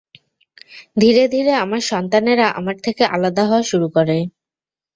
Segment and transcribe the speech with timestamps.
[0.97, 4.17] ধীরে ধীরে আমার সন্তানেরা, আমার থেকে আলাদা হওয়া শুরু করে।